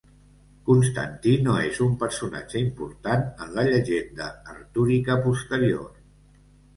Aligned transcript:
Constantí 0.67 1.33
no 1.47 1.57
és 1.65 1.81
un 1.87 1.91
personatge 2.03 2.61
important 2.67 3.25
en 3.45 3.53
la 3.57 3.65
llegenda 3.67 4.31
artúrica 4.55 5.19
posterior. 5.27 5.85